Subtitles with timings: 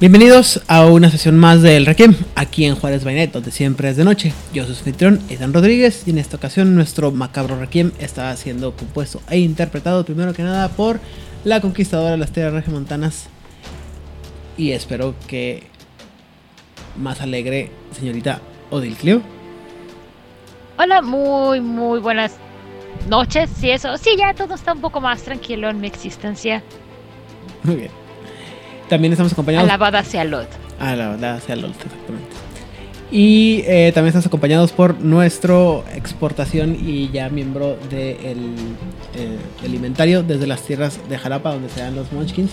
[0.00, 4.04] Bienvenidos a una sesión más del Requiem, aquí en Juárez Bainet, donde siempre es de
[4.04, 4.32] noche.
[4.54, 8.76] Yo soy su anfitrión, Ethan Rodríguez, y en esta ocasión nuestro macabro Requiem está siendo
[8.76, 11.00] compuesto e interpretado primero que nada por
[11.42, 13.28] la conquistadora de las tierras regiomontanas.
[14.56, 15.64] Y espero que
[16.96, 18.40] más alegre, señorita
[18.70, 19.20] Odil Clio.
[20.78, 22.36] Hola, muy, muy buenas
[23.08, 23.98] noches, y eso.
[23.98, 26.62] Sí, ya todo está un poco más tranquilo en mi existencia.
[27.64, 28.07] Muy bien.
[28.88, 29.68] También estamos acompañados.
[29.68, 30.48] Alabada sea Lot.
[30.78, 32.48] Alabada sea Lot, exactamente.
[33.10, 38.54] Y eh, también estamos acompañados por nuestro exportación y ya miembro del
[39.14, 42.50] de el inventario desde las tierras de Jarapa, donde se dan los Munchkins,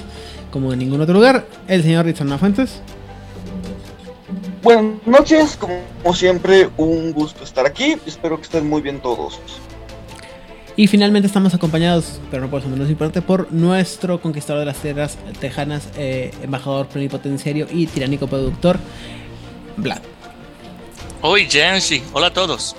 [0.51, 2.81] como en ningún otro lugar, el señor Ritzona Fuentes.
[4.63, 7.97] Buenas noches, como siempre, un gusto estar aquí.
[8.07, 9.39] Espero que estén muy bien todos.
[10.77, 14.77] Y finalmente estamos acompañados, pero no por eso menos importante, por nuestro conquistador de las
[14.77, 18.77] tierras tejanas, eh, embajador plenipotenciario y tiránico productor,
[19.77, 20.01] Vlad.
[21.21, 22.03] Hoy, Jensi.
[22.11, 22.75] Hola a todos.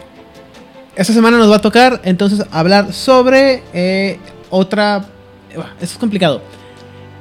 [0.94, 4.18] Esta semana nos va a tocar entonces hablar sobre eh,
[4.50, 5.06] otra...
[5.50, 6.42] Esto es complicado.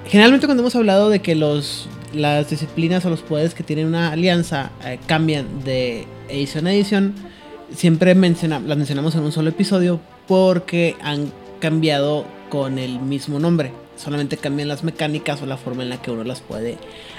[0.07, 4.11] Generalmente cuando hemos hablado de que los, las disciplinas o los poderes que tienen una
[4.11, 7.15] alianza eh, cambian de edición a edición,
[7.73, 13.71] siempre menciona, las mencionamos en un solo episodio porque han cambiado con el mismo nombre.
[13.97, 16.77] Solamente cambian las mecánicas o la forma en la que uno las puede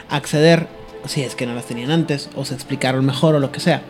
[0.08, 0.68] acceder,
[1.06, 3.82] si es que no las tenían antes, o se explicaron mejor o lo que sea.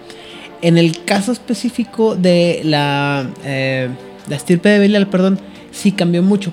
[0.63, 3.89] En el caso específico de la, eh,
[4.29, 5.39] la estirpe de Belial, perdón,
[5.73, 6.53] sí cambió mucho.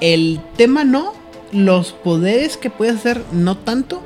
[0.00, 1.12] El tema no,
[1.52, 4.02] los poderes que puede hacer no tanto,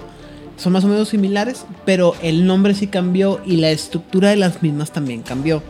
[0.56, 4.62] son más o menos similares, pero el nombre sí cambió y la estructura de las
[4.62, 5.62] mismas también cambió.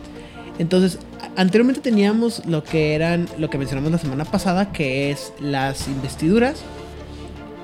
[0.59, 0.99] Entonces,
[1.35, 6.61] anteriormente teníamos lo que eran, lo que mencionamos la semana pasada, que es las investiduras.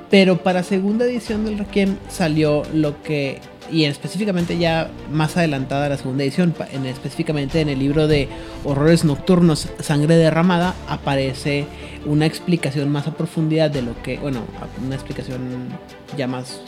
[0.09, 3.39] Pero para segunda edición del Requiem salió lo que,
[3.71, 8.29] y específicamente ya más adelantada la segunda edición, en, específicamente en el libro de
[8.63, 11.65] Horrores Nocturnos, Sangre Derramada, aparece
[12.05, 14.41] una explicación más a profundidad de lo que, bueno,
[14.85, 15.69] una explicación
[16.15, 16.61] ya más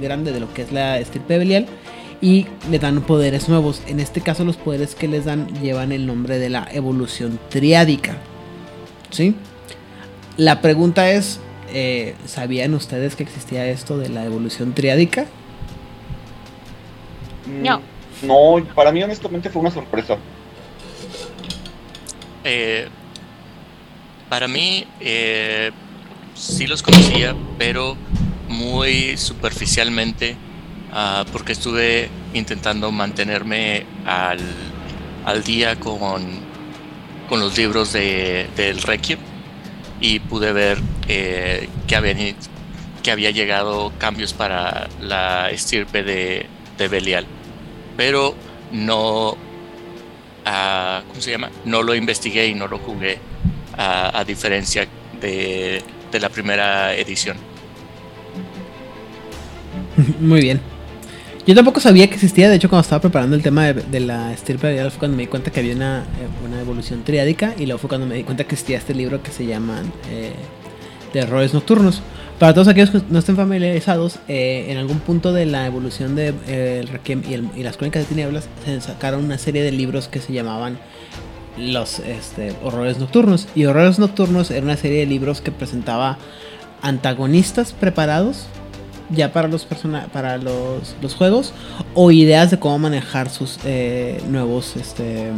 [0.00, 1.66] grande de lo que es la estirpe belial
[2.20, 3.82] y le dan poderes nuevos.
[3.86, 8.16] En este caso los poderes que les dan llevan el nombre de la evolución triádica.
[9.10, 9.34] ¿Sí?
[10.36, 11.40] La pregunta es,
[11.72, 15.26] eh, ¿sabían ustedes que existía esto de la evolución triádica?
[17.46, 17.80] No.
[18.22, 20.16] No, para mí honestamente fue una sorpresa.
[22.44, 22.88] Eh,
[24.28, 25.70] para mí eh,
[26.34, 27.96] sí los conocía, pero
[28.48, 30.36] muy superficialmente
[30.92, 34.38] Ah, porque estuve intentando mantenerme al,
[35.26, 36.22] al día con,
[37.28, 39.18] con, los libros de, del Requiem
[40.00, 42.34] y pude ver eh, que, habían,
[43.02, 46.46] que había llegado cambios para la estirpe de,
[46.78, 47.26] de Belial,
[47.96, 48.34] pero
[48.72, 49.36] no, uh,
[51.06, 51.50] ¿cómo se llama?
[51.66, 53.18] No lo investigué y no lo jugué
[53.80, 54.88] a diferencia
[55.20, 57.36] de, de la primera edición.
[60.20, 60.60] Muy bien.
[61.48, 64.66] Yo tampoco sabía que existía, de hecho cuando estaba preparando el tema de, la estirpe
[64.66, 67.78] de fue cuando me di cuenta que había una, eh, una, evolución triádica y luego
[67.78, 70.34] fue cuando me di cuenta que existía este libro que se llama eh,
[71.14, 72.02] De Errores Nocturnos.
[72.38, 76.34] Para todos aquellos que no estén familiarizados, eh, en algún punto de la evolución de
[76.80, 77.22] el Requiem
[77.56, 80.78] y, las Crónicas de Tinieblas se sacaron una serie de libros que se llamaban
[81.56, 83.48] los este, Horrores Nocturnos.
[83.54, 86.18] Y Horrores Nocturnos era una serie de libros que presentaba
[86.82, 88.48] antagonistas preparados
[89.10, 89.66] ya para los
[90.12, 91.52] para los, los, juegos
[91.94, 95.30] o ideas de cómo manejar sus eh, nuevos este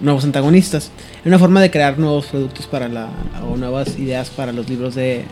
[0.00, 0.90] nuevos antagonistas
[1.24, 3.10] una forma de crear nuevos productos para la
[3.50, 5.24] o nuevas ideas para los libros de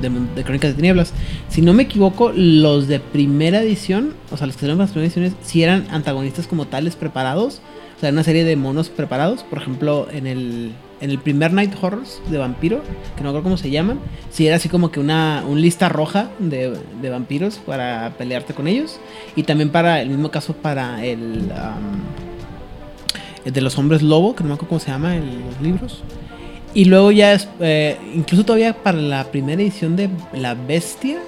[0.00, 1.12] de, Crónicas de Tinieblas.
[1.48, 5.16] Si no me equivoco, los de primera edición, o sea, los que salieron las primeras
[5.16, 7.60] ediciones, si eran antagonistas como tales preparados.
[7.96, 9.42] O sea, una serie de monos preparados.
[9.42, 12.82] Por ejemplo, en el en el primer Night Horrors de vampiro,
[13.16, 13.98] que no recuerdo cómo se llaman,
[14.30, 18.68] si era así como que una un lista roja de, de, vampiros para pelearte con
[18.68, 19.00] ellos.
[19.36, 21.50] Y también para el mismo caso para el,
[23.44, 26.02] de los hombres lobo, que no me acuerdo cómo se llama en los libros.
[26.74, 31.18] Y luego ya, es, eh, incluso todavía para la primera edición de La Bestia,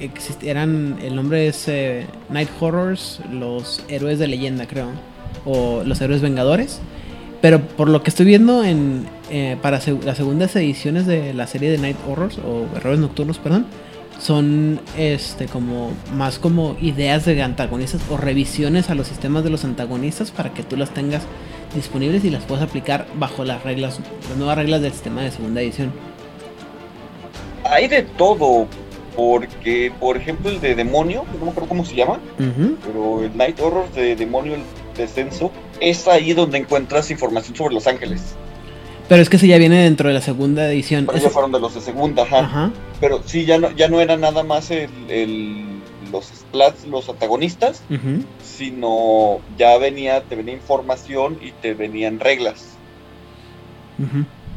[0.00, 0.10] eh,
[0.42, 4.88] eran, el nombre es eh, Night Horrors, los héroes de leyenda, creo,
[5.44, 6.80] o los héroes vengadores.
[7.46, 11.46] Pero por lo que estoy viendo en eh, para seg- las segundas ediciones de la
[11.46, 13.66] serie de Night Horrors o Errores Nocturnos, perdón,
[14.18, 19.64] son este como más como ideas de antagonistas o revisiones a los sistemas de los
[19.64, 21.22] antagonistas para que tú las tengas
[21.72, 25.60] disponibles y las puedas aplicar bajo las reglas, las nuevas reglas del sistema de segunda
[25.60, 25.92] edición.
[27.62, 28.66] Hay de todo,
[29.14, 32.18] porque, por ejemplo, el de demonio, no me acuerdo cómo se llama,
[32.84, 34.62] pero el Night Horror de demonio, el
[34.96, 38.22] descenso, es ahí donde encuentras información sobre los ángeles.
[39.08, 41.06] Pero es que ese ya viene dentro de la segunda edición.
[41.06, 42.38] Por Ese- eso fueron de los de segunda, ajá.
[42.40, 42.70] Ajá.
[43.00, 45.64] Pero sí, ya no, ya no era nada más el, el-
[46.10, 47.82] los splats, los antagonistas,
[48.44, 52.64] sino ya venía, te venía información y te venían reglas.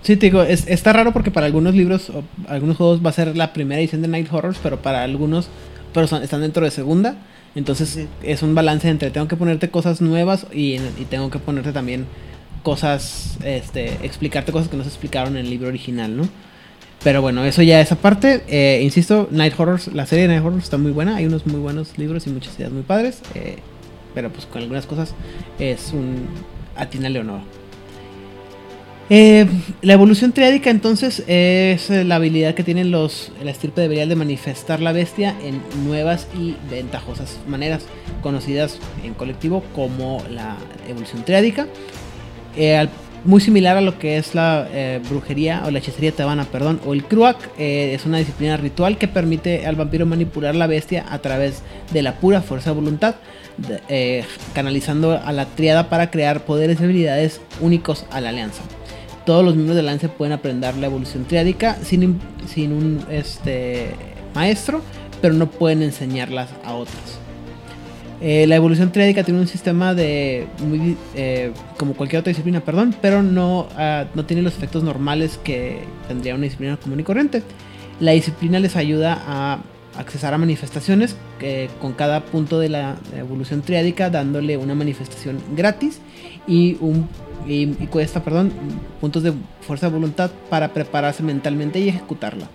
[0.02, 3.14] Sí, te digo, es- está raro porque para algunos libros o algunos juegos va a
[3.14, 5.50] ser la primera edición de Night Horrors, pero para algunos
[5.94, 7.16] pero son- están dentro de segunda.
[7.56, 11.72] Entonces es un balance entre tengo que ponerte cosas nuevas y, y tengo que ponerte
[11.72, 12.06] también
[12.64, 16.24] cosas, este, explicarte cosas que no se explicaron en el libro original, ¿no?
[17.04, 18.44] Pero bueno, eso ya es aparte.
[18.48, 21.16] Eh, insisto, Night Horrors, la serie de Night Horrors está muy buena.
[21.16, 23.22] Hay unos muy buenos libros y muchas ideas muy padres.
[23.36, 23.58] eh,
[24.14, 25.14] pero pues con algunas cosas
[25.60, 26.28] es un
[26.76, 27.59] atinale o no.
[29.12, 29.48] Eh,
[29.82, 34.08] la evolución triádica entonces es eh, la habilidad que tienen los la estirpe de Belial
[34.08, 37.86] de manifestar la bestia en nuevas y ventajosas maneras
[38.22, 40.58] conocidas en colectivo como la
[40.88, 41.66] evolución triádica.
[42.56, 42.88] Eh,
[43.26, 44.66] muy similar a lo que es la
[45.10, 47.04] brujería o la hechicería tebana, perdón, o el
[47.58, 52.02] eh, es una disciplina ritual que permite al vampiro manipular la bestia a través de
[52.02, 53.16] la pura fuerza de voluntad,
[54.54, 58.62] canalizando a la triada para crear poderes y habilidades únicos a la alianza.
[59.30, 63.92] Todos los miembros de la pueden aprender la evolución triádica sin, sin un este,
[64.34, 64.82] maestro,
[65.22, 67.20] pero no pueden enseñarlas a otros.
[68.22, 72.96] Eh, la evolución triádica tiene un sistema de muy eh, como cualquier otra disciplina, perdón,
[73.04, 77.44] pero no, ah, no tiene los efectos normales que tendría una disciplina común y corriente.
[78.00, 79.60] La disciplina les ayuda a
[79.96, 86.00] accesar a manifestaciones eh, con cada punto de la evolución triádica dándole una manifestación gratis
[86.50, 87.08] y un
[87.48, 88.52] y, y cuesta, perdón,
[89.00, 92.50] puntos de fuerza de voluntad para prepararse mentalmente y ejecutarla.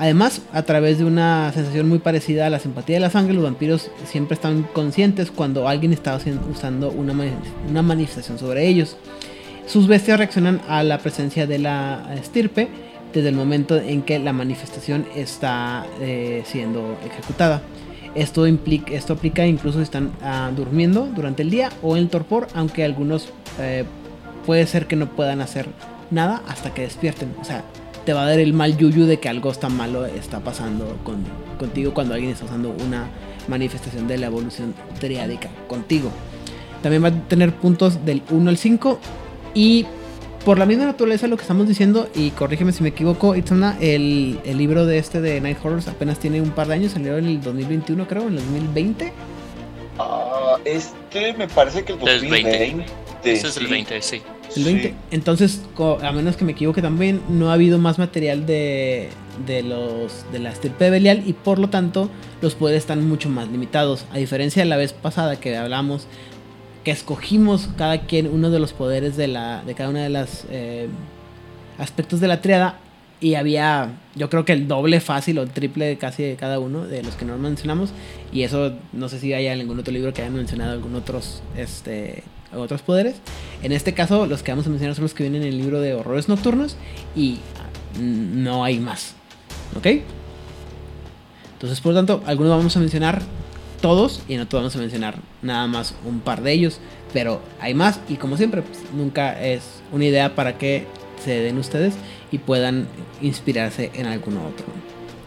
[0.00, 3.44] Además, a través de una sensación muy parecida a la simpatía de la sangre, los
[3.44, 6.18] vampiros siempre están conscientes cuando alguien está
[6.50, 7.14] usando una,
[7.68, 8.96] una manifestación sobre ellos.
[9.66, 12.68] Sus bestias reaccionan a la presencia de la estirpe
[13.12, 17.60] desde el momento en que la manifestación está eh, siendo ejecutada.
[18.14, 22.48] Esto, implica, esto aplica incluso si están ah, durmiendo durante el día o en torpor,
[22.54, 23.28] aunque algunos
[23.60, 23.84] eh,
[24.46, 25.68] puede ser que no puedan hacer
[26.10, 27.32] nada hasta que despierten.
[27.40, 27.62] O sea,
[28.04, 31.24] te va a dar el mal yuyu de que algo está malo está pasando con-
[31.58, 33.06] contigo cuando alguien está usando una
[33.46, 36.10] manifestación de la evolución triádica contigo.
[36.82, 38.98] También va a tener puntos del 1 al 5
[39.54, 39.86] y
[40.44, 43.76] por la misma naturaleza de lo que estamos diciendo, y corrígeme si me equivoco, Itzana,
[43.80, 47.18] el, el libro de este de Night Horrors apenas tiene un par de años, salió
[47.18, 49.12] en el 2021 creo, en el 2020.
[49.98, 52.84] Ah, este me parece que el Del 2020.
[53.22, 53.70] Ese es el sí.
[53.70, 54.22] 20, sí.
[54.56, 54.88] El 20.
[54.88, 54.94] Sí.
[55.10, 59.10] Entonces, co- a menos que me equivoque también, no ha habido más material de,
[59.46, 62.08] de los de la estirpe de Belial y por lo tanto
[62.40, 64.06] los poderes están mucho más limitados.
[64.10, 66.06] A diferencia de la vez pasada que hablamos,
[66.84, 70.46] que escogimos cada quien uno de los poderes de, la, de cada una de las
[70.50, 70.88] eh,
[71.78, 72.78] aspectos de la triada
[73.20, 76.86] y había, yo creo que el doble fácil o el triple casi de cada uno
[76.86, 77.90] de los que no mencionamos
[78.32, 82.22] y eso no sé si haya algún otro libro que haya mencionado algún otros este
[82.52, 83.16] otros poderes.
[83.62, 85.80] En este caso, los que vamos a mencionar son los que vienen en el libro
[85.80, 86.76] de horrores nocturnos
[87.14, 87.38] y
[87.98, 89.14] no hay más.
[89.76, 89.86] ¿Ok?
[91.52, 93.22] Entonces, por lo tanto, algunos vamos a mencionar
[93.80, 96.78] todos y en otros vamos a mencionar nada más un par de ellos.
[97.12, 100.86] Pero hay más y como siempre, pues, nunca es una idea para que
[101.24, 101.94] se den ustedes
[102.30, 102.86] y puedan
[103.20, 104.64] inspirarse en alguno otro.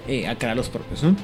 [0.07, 1.15] eh, a crear los propios, ¿no?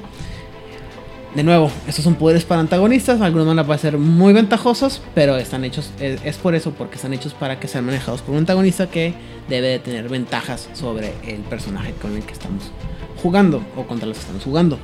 [1.35, 5.63] De nuevo, estos son poderes para antagonistas, algunos van a parecer muy ventajosos, pero están
[5.63, 8.89] hechos, es, es por eso, porque están hechos para que sean manejados por un antagonista
[8.89, 9.13] que
[9.47, 12.71] debe de tener ventajas sobre el personaje con el que estamos
[13.21, 14.79] jugando o contra los que estamos jugando.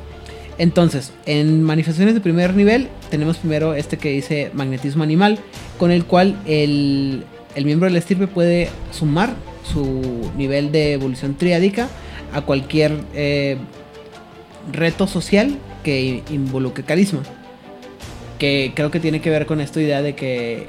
[0.57, 5.39] Entonces, en manifestaciones de primer nivel, tenemos primero este que dice magnetismo animal,
[5.77, 9.33] con el cual el, el miembro del estirpe puede sumar
[9.63, 11.89] su nivel de evolución triádica
[12.33, 13.57] a cualquier eh,
[14.71, 17.23] reto social que involucre carisma.
[18.39, 20.67] Que creo que tiene que ver con esta idea de que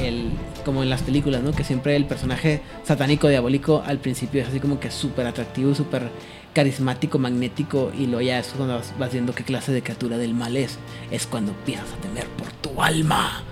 [0.00, 0.30] el,
[0.68, 1.52] como en las películas, ¿no?
[1.52, 6.10] Que siempre el personaje satánico diabólico al principio es así como que súper atractivo, súper
[6.52, 10.58] carismático, magnético, y luego ya es cuando vas, viendo qué clase de criatura del mal
[10.58, 10.78] es.
[11.10, 13.42] Es cuando empiezas a temer por tu alma.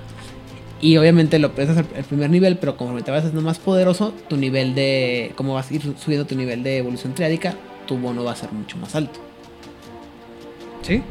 [0.83, 4.37] Y obviamente lo empiezas al primer nivel, pero conforme te vas haciendo más poderoso, tu
[4.37, 5.33] nivel de.
[5.37, 7.55] Como vas a ir subiendo tu nivel de evolución triádica,
[7.87, 9.21] tu bono va a ser mucho más alto.
[10.83, 11.03] ¿Sí?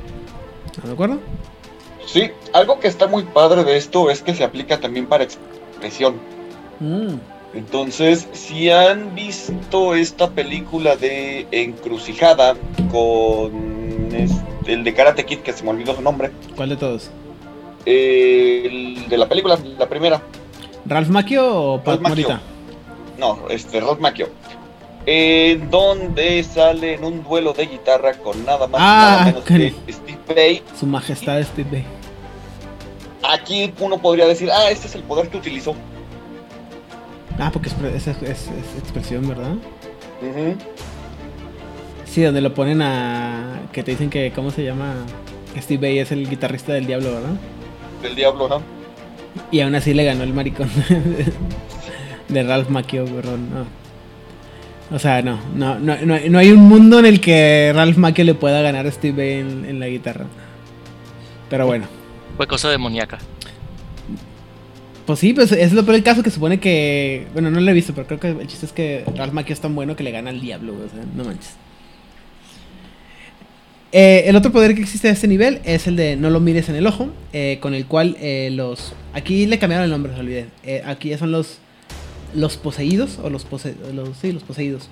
[0.68, 1.20] ¿Estás de acuerdo?
[2.06, 5.24] Sí, algo que está muy padre de esto es que se aplica también para
[6.80, 7.16] Mm.
[7.54, 12.56] Entonces, si han visto esta película de Encrucijada
[12.92, 17.10] con este, el de Karate Kid, que se me olvidó su nombre, ¿Cuál de todos?
[17.86, 20.22] eh, el de la película, la primera,
[20.86, 22.02] ¿Ralph Macchio o Pat.
[22.02, 22.42] Morita?
[23.18, 24.28] no, este, Ralph Macchio,
[25.06, 29.44] en donde sale en un duelo de guitarra con nada más Ah, y nada menos
[29.46, 29.74] que.
[29.94, 30.64] Steve Vai.
[30.78, 31.86] Su majestad Steve Vai.
[33.34, 35.76] Aquí uno podría decir, ah, este es el poder que utilizó.
[37.40, 37.76] Ah, porque es,
[38.08, 38.48] es- es- es
[38.80, 39.56] expresión, ¿verdad?
[42.06, 43.62] Sí, donde lo ponen a.
[43.72, 44.32] Que te dicen que.
[44.34, 44.94] ¿Cómo se llama?
[45.60, 47.34] Steve Vai es el guitarrista del diablo, ¿verdad?
[48.02, 48.62] Del diablo, ¿no?
[49.52, 50.70] Y aún así le ganó el maricón
[52.30, 53.50] de Ralph Macchio, perdón.
[53.54, 54.96] No.
[54.96, 58.24] O sea, no, no, no, no, no hay un mundo en el que Ralph Macchio
[58.24, 60.26] le pueda ganar a Steve en, en la guitarra.
[61.50, 61.86] Pero bueno.
[62.38, 63.20] Fue cosa demoníaca.
[65.06, 67.28] Pues sí, pues es lo peor del caso que supone que.
[67.34, 69.62] Bueno, no lo he visto, pero creo que el chiste es que Ralph Macchio es
[69.62, 71.54] tan bueno que le gana al diablo, O sea, no manches.
[73.92, 76.68] Eh, el otro poder que existe a este nivel es el de no lo mires
[76.70, 78.94] en el ojo, eh, con el cual eh, los...
[79.14, 80.48] Aquí le cambiaron el nombre, se olvidé.
[80.64, 81.60] Eh, aquí ya son los
[82.34, 84.90] los poseídos, o los, pose, los, sí, los poseídos,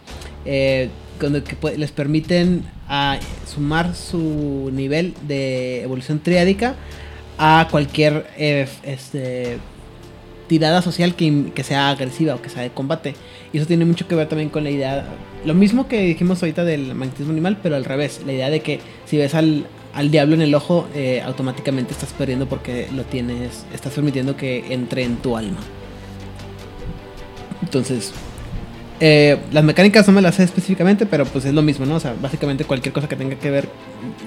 [1.19, 6.77] cuando que les permiten a sumar su nivel de evolución triádica
[7.37, 9.57] a cualquier eh, este,
[10.47, 13.15] tirada social que, sea agresiva o que sea de combate.
[13.51, 15.05] Y eso tiene mucho que ver también con la idea,
[15.45, 18.79] lo mismo que dijimos ahorita del magnetismo animal, pero al revés, la idea de que
[19.05, 23.65] si ves al, al diablo en el ojo, eh, automáticamente estás perdiendo porque lo tienes,
[23.73, 25.59] estás permitiendo que entre en tu alma.
[27.61, 28.11] Entonces,
[28.99, 31.95] eh, las mecánicas no me las sé específicamente, pero pues es lo mismo, ¿no?
[31.95, 33.69] O sea, básicamente cualquier cosa que tenga que ver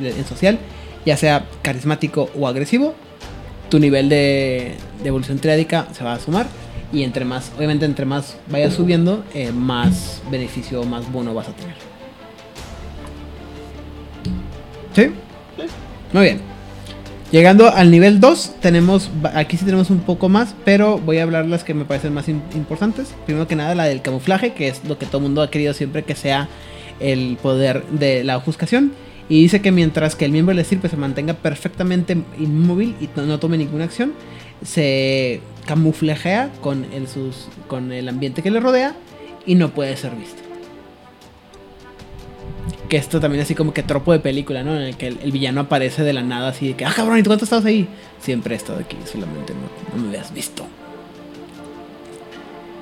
[0.03, 0.59] en social,
[1.07, 2.95] ya sea carismático o agresivo,
[3.71, 6.47] tu nivel de, de evolución triádica se va a sumar.
[6.93, 11.53] Y entre más, obviamente, entre más vayas subiendo, eh, más beneficio, más bono vas a
[11.53, 11.75] tener.
[14.95, 15.07] ¿Sí?
[16.13, 16.41] Muy bien.
[17.33, 21.47] Llegando al nivel 2, tenemos, aquí sí tenemos un poco más, pero voy a hablar
[21.47, 23.15] las que me parecen más im- importantes.
[23.27, 25.75] Primero que nada, la del camuflaje, que es lo que todo el mundo ha querido
[25.75, 26.49] siempre que sea
[27.01, 28.93] el poder de la ofuscación.
[29.29, 33.39] Y dice que mientras que el miembro del estirpe se mantenga perfectamente inmóvil y no,
[33.39, 34.13] tome ninguna acción,
[34.63, 38.95] se camuflajea con el, sus, con el ambiente que le rodea
[39.45, 40.43] y no puede ser visto.
[42.89, 44.77] Que esto también así como que tropo de película, ¿no?
[44.77, 47.19] En el que el, el villano aparece de la nada así de que, ah, cabrón,
[47.19, 47.89] ¿y tú cuánto estabas ahí?
[48.21, 50.65] Siempre he estado aquí, solamente no, no me habías visto.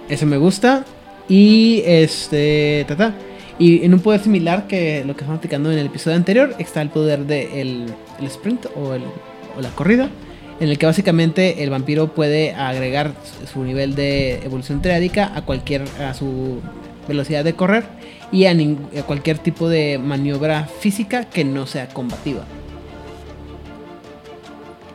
[0.09, 0.85] Eso me gusta.
[1.29, 3.15] Y este, tata.
[3.59, 6.83] Y en un poder similar que lo que estamos aplicando en el episodio anterior, está
[6.83, 7.87] el poder de el,
[8.27, 9.03] sprint o, el,
[9.57, 10.09] o la corrida.
[10.61, 13.13] En el que básicamente el vampiro puede agregar
[13.53, 16.61] su- nivel de evolución triádica a cualquier a su
[17.09, 17.85] velocidad de correr
[18.33, 22.45] y a, ning- a cualquier tipo de maniobra física que no sea combativa.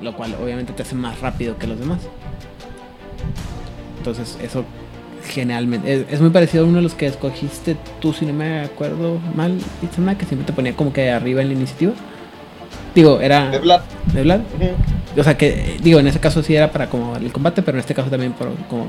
[0.01, 1.99] Lo cual obviamente te hace más rápido que los demás.
[3.97, 4.63] Entonces eso
[5.27, 8.61] generalmente es, es muy parecido a uno de los que escogiste tú, si no me
[8.61, 11.93] acuerdo mal, Itzana, que siempre te ponía como que arriba en la iniciativa.
[12.95, 13.81] Digo, era De Vlad.
[14.13, 14.41] de Vlad.
[15.17, 17.81] O sea que, digo, en ese caso sí era para como el combate, pero en
[17.81, 18.87] este caso también por como...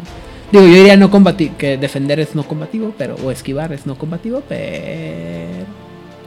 [0.52, 3.14] Digo, yo diría no combativo, que defender es no combativo, pero...
[3.24, 5.64] O esquivar es no combativo, pero...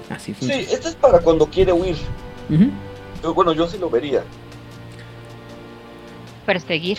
[0.09, 0.61] Así Sí, funciona.
[0.61, 1.95] este es para cuando quiere huir.
[3.21, 4.23] Yo- Bueno, yo sí lo vería.
[6.45, 6.97] Perseguir.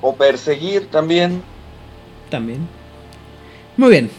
[0.00, 1.42] O perseguir también.
[2.32, 2.60] También.
[3.76, 4.10] Muy bien.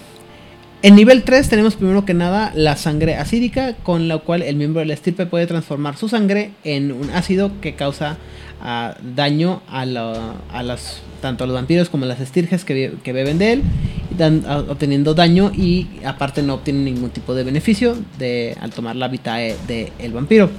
[0.84, 4.80] En nivel 3 tenemos primero que nada la sangre acídica, con la cual el miembro
[4.82, 8.18] de la estirpe puede transformar su sangre en un ácido que causa
[8.62, 12.74] ah, daño a, la- a las, tanto a los vampiros como a las estirges que,
[12.74, 13.64] be- que beben de él,
[14.12, 18.72] y dan- a- obteniendo daño y aparte no obtienen ningún tipo de beneficio de, al
[18.72, 20.50] tomar la vitae del vampiro.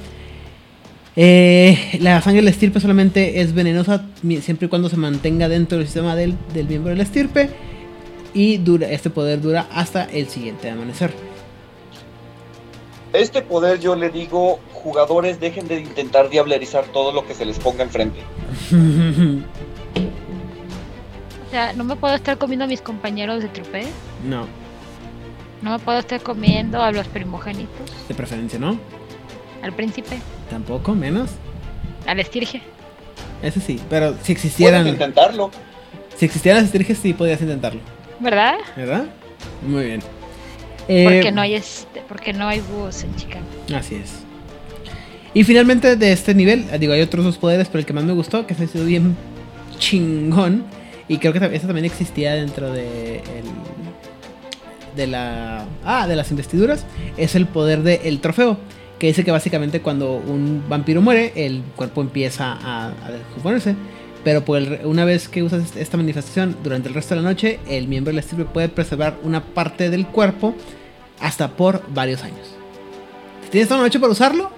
[1.16, 4.04] Eh, la sangre de la estirpe solamente es venenosa
[4.40, 7.50] siempre y cuando se mantenga dentro del sistema del, del miembro de la estirpe.
[8.32, 11.12] Y dura, este poder dura hasta el siguiente amanecer.
[13.12, 17.60] Este poder yo le digo, jugadores dejen de intentar diablerizar todo lo que se les
[17.60, 18.18] ponga enfrente.
[21.50, 23.84] sea, no me puedo estar comiendo a mis compañeros de trupe.
[24.28, 24.46] No,
[25.62, 28.08] No me puedo estar comiendo a los primogénitos.
[28.08, 28.78] de preferencia no.
[29.64, 30.18] Al príncipe.
[30.50, 31.30] Tampoco, menos.
[32.06, 32.60] Al estirge.
[33.42, 35.50] Ese sí, pero si Puedes existieran, intentarlo.
[36.16, 37.80] si existieran las estirges sí podrías intentarlo,
[38.20, 38.54] ¿Verdad?
[38.76, 39.06] ¿verdad?
[39.66, 40.00] Muy bien.
[40.86, 43.44] Eh, Porque no hay este, porque no hay búhos en Chicago.
[43.74, 44.12] Así es.
[45.32, 48.04] Y finalmente de este nivel, eh, digo, hay otros dos poderes, pero el que más
[48.04, 49.16] me gustó, que se ha sido bien
[49.78, 50.64] chingón,
[51.08, 56.84] y creo que este también existía dentro de el- de la ah, de las investiduras,
[57.16, 58.58] es el poder del trofeo,
[59.04, 63.74] que dice que básicamente cuando un vampiro muere, el cuerpo empieza a, a descomponerse.
[64.24, 67.28] Pero por el- una vez que usas est- esta manifestación durante el resto de la
[67.28, 70.54] noche, el miembro del estirpe puede preservar una parte del cuerpo
[71.20, 72.48] hasta por varios años.
[73.50, 74.50] Tienes toda la noche para usarlo,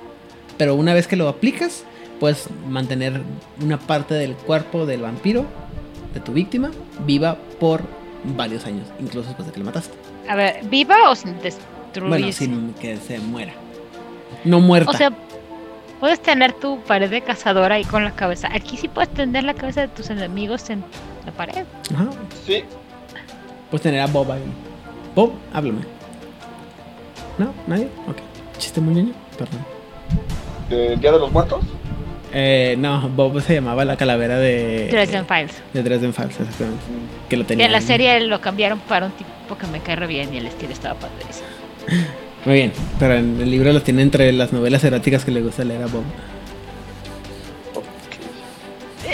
[0.56, 1.82] pero una vez que lo aplicas,
[2.20, 3.22] puedes mantener
[3.60, 5.44] una parte del cuerpo del vampiro,
[6.14, 6.70] de tu víctima,
[7.04, 7.82] viva por
[8.36, 9.96] varios años, incluso después de que lo mataste.
[10.28, 12.08] A ver, ¿viva o sin destruirse?
[12.08, 13.52] Bueno, sin que se muera.
[14.46, 14.90] No muerta.
[14.90, 15.12] O sea,
[16.00, 18.48] puedes tener tu pared de cazadora ahí con la cabeza.
[18.52, 20.84] Aquí sí puedes tener la cabeza de tus enemigos en
[21.24, 21.64] la pared.
[21.94, 22.06] Ajá.
[22.46, 22.64] Sí.
[23.70, 24.42] Puedes tener a Bob ahí.
[25.14, 25.80] Bob, háblame.
[27.38, 27.52] ¿No?
[27.66, 27.88] ¿Nadie?
[28.08, 28.16] Ok.
[28.58, 29.12] Chiste muy niño.
[29.36, 29.60] Perdón.
[30.70, 31.64] ¿Del Día de los Muertos?
[32.32, 34.88] Eh, no, Bob se llamaba la calavera de...
[34.90, 35.52] Dresden Files.
[35.72, 36.82] De Dresden Files, exactamente.
[37.28, 37.66] Que lo Y tenía.
[37.66, 40.46] en la serie lo cambiaron para un tipo que me cae re bien y el
[40.46, 41.46] estilo estaba padrísimo.
[42.46, 45.64] Muy bien, pero en el libro lo tiene entre las novelas eróticas que le gusta
[45.64, 46.04] leer a Bob.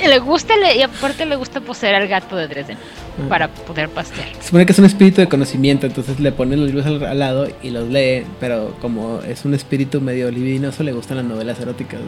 [0.06, 3.28] Le gusta le- y aparte le gusta poseer al gato de Dresden Ah.
[3.28, 4.26] para poder pastear.
[4.40, 7.18] Se supone que es un espíritu de conocimiento, entonces le pone los libros al, al
[7.18, 11.60] lado y los lee, pero como es un espíritu medio libidinoso, le gustan las novelas
[11.60, 12.00] eróticas.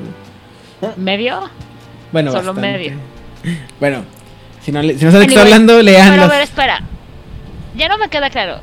[0.96, 1.40] ¿Medio?
[2.12, 2.78] Bueno, Solo bastante.
[2.78, 2.92] medio.
[3.80, 4.02] Bueno,
[4.62, 6.42] si no, le- si no sabe de qué está hablando, lean Pero a los- ver,
[6.42, 6.80] espera.
[7.76, 8.60] Ya no me queda claro.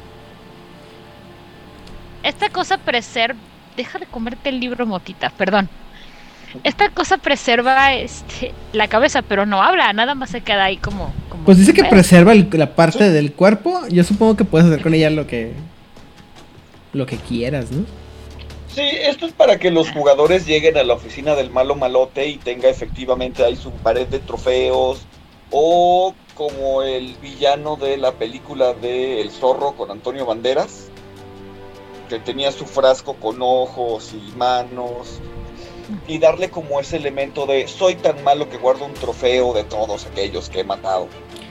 [2.23, 3.39] Esta cosa preserva.
[3.77, 5.69] Deja de comerte el libro, motita, perdón.
[6.65, 11.13] Esta cosa preserva este, la cabeza, pero no habla, nada más se queda ahí como.
[11.29, 13.79] como Pues dice que preserva el- la parte del cuerpo.
[13.89, 15.53] Yo supongo que puedes hacer con ella lo que
[16.93, 17.85] lo que quieras, ¿no?
[18.67, 22.35] Sí, esto es para que los jugadores lleguen a la oficina del malo malote y
[22.37, 25.01] tenga efectivamente ahí su pared de trofeos.
[25.51, 30.89] O como el villano de la película de El Zorro con Antonio Banderas,
[32.11, 35.19] que tenía su frasco con ojos y manos.
[36.07, 40.05] Y darle como ese elemento de soy tan malo que guardo un trofeo de todos
[40.05, 41.07] aquellos que he matado.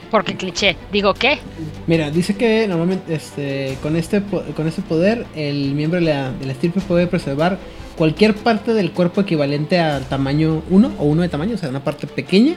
[0.09, 0.75] Porque cliché.
[0.91, 1.39] Digo, ¿qué?
[1.87, 4.21] Mira, dice que normalmente este, con, este,
[4.55, 7.57] con este poder el miembro de la, de la estirpe puede preservar
[7.97, 11.83] cualquier parte del cuerpo equivalente al tamaño 1 o 1 de tamaño, o sea, una
[11.83, 12.55] parte pequeña,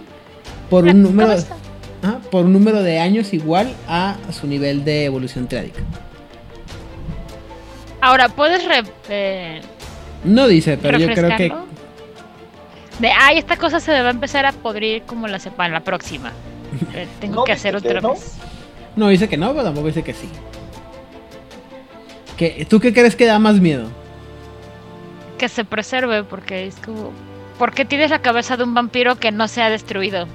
[0.68, 1.32] por un número,
[2.02, 5.82] ajá, por un número de años igual a su nivel de evolución triádica.
[8.04, 9.60] Ahora, ¿puedes re- eh,
[10.24, 11.50] No dice, pero yo creo que?
[12.98, 16.30] De, ay, esta cosa se va a empezar a podrir como la sepan la próxima.
[16.92, 18.10] Eh, tengo No, que hacer otra no.
[18.12, 18.36] vez.
[18.94, 20.28] no dice que no, pero tampoco dice que sí.
[22.36, 23.88] ¿Qué, ¿Tú qué crees que da más miedo?
[25.38, 27.10] Que se preserve, porque es como.
[27.58, 30.26] ¿Por qué tienes la cabeza de un vampiro que no se ha destruido?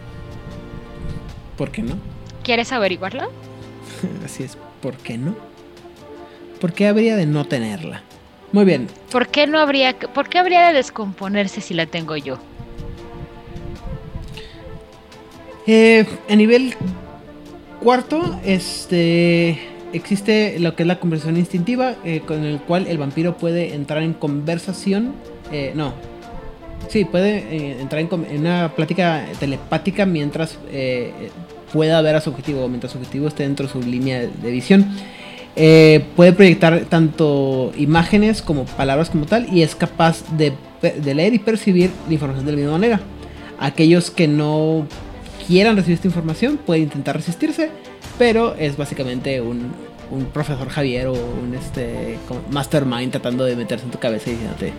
[1.56, 1.98] ¿Por qué no?
[2.44, 3.30] ¿Quieres averiguarlo?
[4.26, 5.36] Así es, ¿por qué no?
[6.60, 8.04] ¿Por qué habría de no tenerla?
[8.52, 12.18] Muy bien, ¿Por qué no habría, que- por qué habría de descomponerse si la tengo
[12.18, 12.38] yo?
[15.68, 16.74] Eh, a nivel
[17.82, 19.60] cuarto, este
[19.94, 24.02] existe lo que es la conversación instintiva, eh, con el cual el vampiro puede entrar
[24.04, 25.14] en conversación.
[25.52, 25.94] eh, no.
[26.88, 31.12] Sí, puede eh, entrar en una plática telepática mientras eh,
[31.74, 34.88] pueda ver a su objetivo, mientras su objetivo esté dentro de su línea de visión.
[35.62, 40.54] Eh, puede proyectar tanto imágenes como palabras como tal y es capaz de,
[41.04, 43.02] leer y percibir la información de la misma manera.
[43.60, 44.88] Aquellos que no
[45.46, 47.72] quieran recibir esta información pueden intentar resistirse,
[48.18, 49.74] pero es básicamente un,
[50.12, 52.18] un profesor Javier o un este
[52.50, 54.72] mastermind tratando de meterse en tu cabeza y diciéndote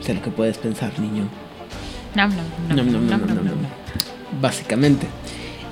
[0.00, 1.28] sé lo que puedes pensar, niño.
[2.14, 3.62] Nam, nam, Nom, nom, nam, nom, nam, nom, nam.
[3.62, 4.40] nom.
[4.40, 5.06] Básicamente.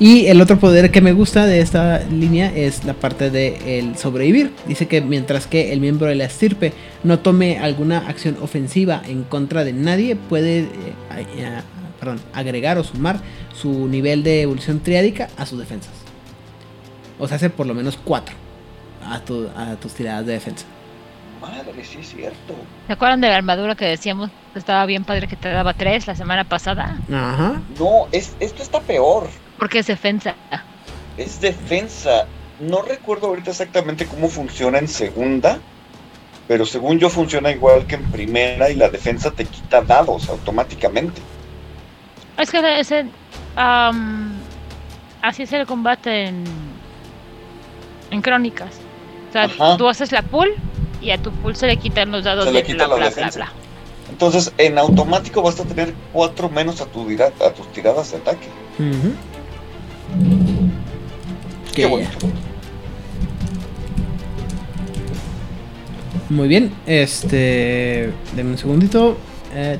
[0.00, 3.96] Y el otro poder que me gusta de esta línea es la parte de el
[3.98, 4.50] sobrevivir.
[4.66, 6.72] Dice que mientras que el miembro de la estirpe
[7.04, 10.66] no tome alguna acción ofensiva en contra de nadie, puede eh,
[11.98, 13.20] perdón, agregar o sumar
[13.54, 15.92] su nivel de evolución triádica a sus defensas.
[17.18, 18.34] O sea, hace por lo menos 4
[19.06, 20.64] a, tu- a tus tiradas de defensa.
[21.42, 22.54] Madre, sí es cierto.
[22.86, 26.06] ¿Se acuerdan de la armadura que decíamos que estaba bien padre que te daba tres
[26.06, 26.98] la semana pasada?
[27.12, 27.60] Ajá.
[27.78, 29.28] No, es, esto está peor.
[29.60, 30.34] Porque es defensa.
[31.16, 32.26] es defensa.
[32.58, 35.58] No recuerdo ahorita exactamente cómo funciona en segunda,
[36.48, 41.20] pero según yo funciona igual que en primera y la defensa te quita dados automáticamente.
[42.38, 43.06] Es que ese,
[43.56, 44.32] am,
[45.22, 46.44] así es el combate en,
[48.10, 48.70] en crónicas.
[49.28, 49.76] O sea, Ajá.
[49.76, 50.50] tú haces la pull
[51.00, 52.94] y a tu pull se le quitan los dados Se de le quita bla, la
[52.96, 53.38] bla, bla, defensa.
[53.38, 53.52] bla.
[54.10, 58.48] Entonces, en automático vas a tener cuatro menos a, tu a tus tiradas de ataque.
[58.78, 59.14] Ujú.
[61.74, 62.10] Qué Que- bonito.
[66.28, 68.12] Muy bien, este.
[68.36, 69.16] Denme un segundito.
[69.54, 69.78] Eh.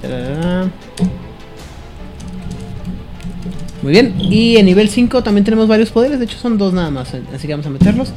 [3.83, 6.90] Muy bien, y en nivel 5 también tenemos varios poderes, de hecho son dos nada
[6.90, 8.12] más, así que vamos a meterlos.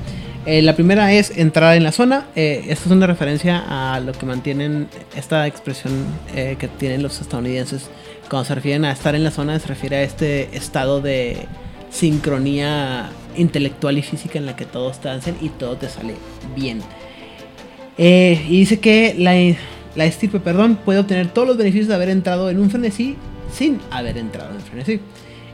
[0.45, 4.12] Eh, la primera es entrar en la zona, eh, esta es una referencia a lo
[4.12, 5.93] que mantienen esta expresión
[6.36, 7.89] eh, que tienen los estadounidenses
[8.30, 11.45] cuando se refieren a estar en la zona, se refiere a este estado de
[11.93, 16.15] sincronía intelectual y física en la que todos te hacen y todo te sale
[16.56, 16.82] bien.
[17.97, 19.34] Eh, y dice que la,
[19.95, 23.15] la estirpe, perdón, puede obtener todos los beneficios de haber entrado en un frenesí
[23.53, 24.99] sin haber entrado en frenesí.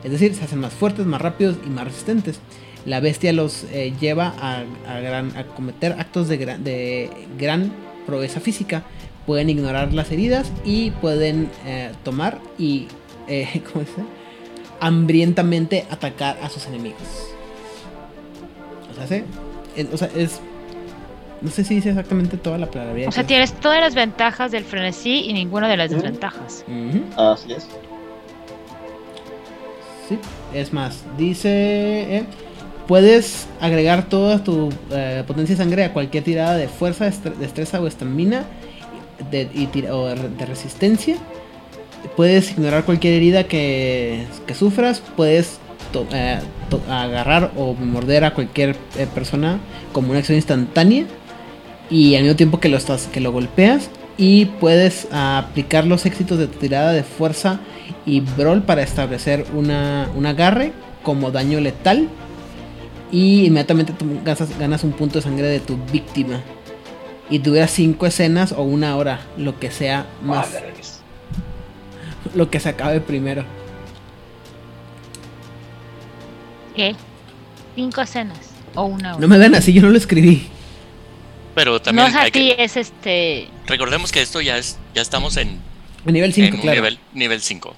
[0.02, 2.40] Es decir, se hacen más fuertes, más rápidos y más resistentes.
[2.86, 7.70] La bestia los eh, lleva a, a gran- a cometer actos de gran, de gran
[8.06, 8.84] proeza física.
[9.26, 12.86] Pueden ignorar las heridas y pueden eh, tomar y,
[13.28, 14.19] eh, ¿cómo se dice?
[14.80, 17.02] Hambrientamente atacar a sus enemigos.
[18.90, 19.24] O sea, ¿sí?
[19.92, 20.40] O sea, es
[21.42, 23.08] no sé si dice exactamente toda la palabra.
[23.08, 26.64] O sea, tienes todas las ventajas del frenesí y ninguna de las desventajas.
[26.68, 27.66] Ujú, Así es.
[30.08, 30.18] sí.
[30.52, 31.48] Es más, dice...
[32.16, 32.24] eh,
[32.86, 37.80] puedes agregar toda tu eh, potencia de sangre a cualquier tirada de fuerza, estre- destreza
[37.80, 38.44] o estamina
[39.30, 41.16] de, y tira- o de resistencia.
[42.16, 45.02] Puedes ignorar cualquier herida que, que sufras.
[45.16, 45.58] Puedes
[46.12, 46.38] eh,
[46.88, 49.58] agarrar o morder a cualquier eh, persona
[49.92, 51.06] como una acción instantánea.
[51.90, 53.90] Y al mismo tiempo que lo, estás, que lo golpeas.
[54.16, 57.60] Y puedes ah, aplicar los éxitos de tu tirada de fuerza
[58.06, 62.08] y brawl para establecer una, un agarre como daño letal.
[63.10, 66.40] Y inmediatamente tú ganas, ganas un punto de sangre de tu víctima.
[67.28, 70.48] Y dura 5 escenas o una hora, lo que sea más.
[72.34, 73.44] Lo que se acabe primero.
[76.74, 76.94] ¿Qué?
[77.74, 78.38] Cinco escenas
[78.74, 79.20] o una hora.
[79.20, 80.48] No me vean así, yo no lo escribí.
[81.54, 83.48] Pero No también es a ti, que, es este.
[83.66, 85.58] recordemos que esto ya es ya estamos en,
[86.06, 86.76] A nivel 5, en un claro.
[86.76, 87.74] nivel nivel 5.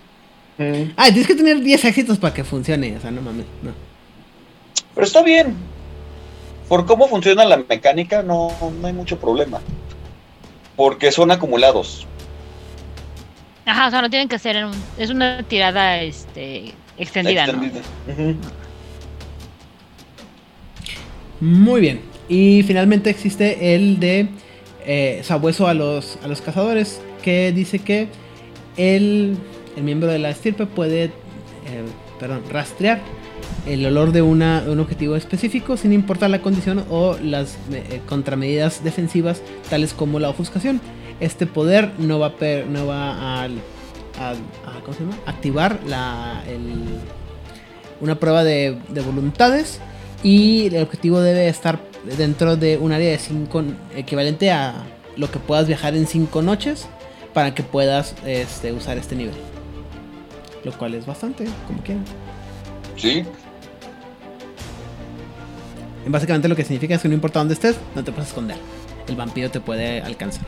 [0.59, 0.65] Mm,
[0.97, 2.97] Ah, tienes que tener 10 éxitos para que funcione.
[2.97, 3.47] O sea, no mames.
[3.63, 3.73] No.
[4.95, 5.57] Pero está bien.
[6.69, 9.61] Por cómo funciona la mecánica, no, no hay mucho problema.
[10.77, 12.07] Porque son acumulados.
[13.65, 14.75] Ajá, o sea, no tienen que ser en un.
[14.99, 17.63] Es una tirada este extendida, ¿no?
[21.41, 22.01] Muy bien.
[22.29, 24.29] Y finalmente existe el de
[24.87, 27.01] eh, sabueso a los, a los cazadores.
[27.23, 28.09] Que dice que
[28.77, 29.37] el,
[29.77, 31.11] el miembro de la estirpe puede eh,
[32.19, 33.01] perdón, rastrear
[33.67, 38.01] el olor de, una, de un objetivo específico sin importar la condición o las eh,
[38.09, 40.81] contramedidas defensivas tales como la ofuscación.
[41.23, 45.17] Este poder no va a, per- no va a, a- a- ¿cómo se llama?
[45.27, 46.99] activar la, el-
[48.01, 49.79] una prueba de, de voluntades
[50.25, 51.79] y el objetivo debe estar
[52.19, 53.63] dentro de un área de 5
[53.97, 54.75] equivalente a
[55.17, 56.87] lo que puedas viajar en 5 noches
[57.33, 59.35] para que puedas este, usar este nivel.
[60.65, 62.05] Lo cual es bastante, como quieran.
[62.97, 63.25] Sí.
[66.07, 68.57] Básicamente lo que significa es que no importa dónde estés, no te puedes esconder.
[69.07, 70.47] El vampiro te puede alcanzar.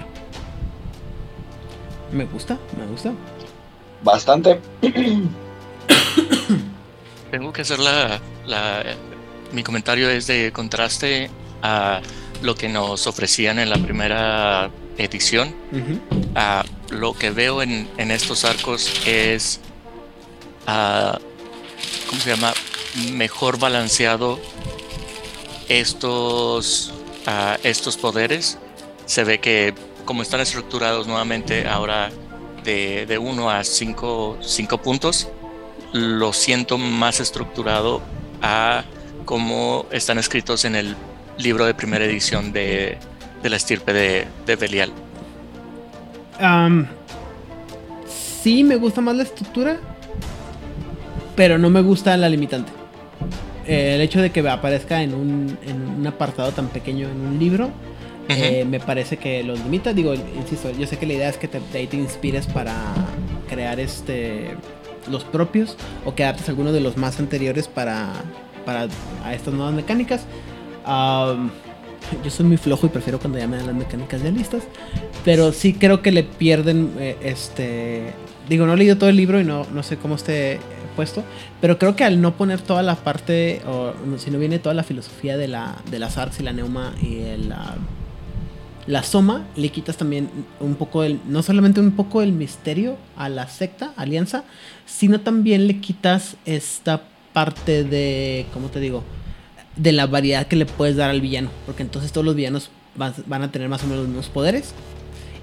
[2.14, 3.12] Me gusta, me gusta.
[4.02, 4.60] Bastante.
[7.30, 8.84] Tengo que hacer la, la-
[9.52, 11.30] mi comentario es de contraste
[11.62, 12.00] a
[12.42, 15.54] lo que nos ofrecían en la primera edición.
[16.90, 19.60] Lo que veo en, en estos arcos es,
[20.66, 22.52] ¿cómo se llama?
[23.12, 24.38] Mejor balanceado
[25.68, 26.92] estos,
[27.64, 28.58] estos poderes.
[29.06, 32.10] Se ve que como están estructurados nuevamente ahora
[32.64, 34.38] de 1 a 5
[34.82, 35.28] puntos,
[35.92, 38.02] lo siento más estructurado
[38.42, 38.84] a
[39.24, 40.96] como están escritos en el
[41.38, 42.98] libro de primera edición de,
[43.42, 44.90] de la estirpe de, de Belial.
[46.40, 46.86] Am,
[48.42, 49.78] sí me gusta más la estructura,
[51.36, 52.72] pero no me gusta la limitante.
[53.66, 57.70] El hecho de que aparezca en un, en un apartado tan pequeño en un libro,
[58.28, 59.92] eh, me parece que los limita.
[59.92, 62.74] Digo, insisto, yo sé que la idea es que te, de ahí te inspires para
[63.48, 64.56] crear este
[65.10, 68.10] los propios o que adaptes alguno de los más anteriores para
[68.64, 68.88] para
[69.22, 70.26] a estas nuevas mecánicas.
[70.84, 71.50] Am,
[72.22, 74.64] yo soy muy flojo y prefiero cuando ya me dan las mecánicas ya listas.
[75.24, 78.12] Pero sí creo que le pierden eh, este...
[78.48, 80.58] Digo, no he leído todo el libro y no, no sé cómo esté
[80.96, 81.24] puesto.
[81.60, 84.82] Pero creo que al no poner toda la parte, o si no viene toda la
[84.82, 87.76] filosofía de, la, de las arts y la neuma y el, ah,
[88.86, 90.28] la soma, le quitas también
[90.60, 94.44] un poco el, no solamente un poco el misterio a la secta, alianza,
[94.84, 99.02] sino también le quitas esta parte de, ¿cómo te digo?
[99.76, 101.50] De la variedad que le puedes dar al villano.
[101.64, 104.74] Porque entonces todos los villanos van, a tener más o menos los mismos poderes.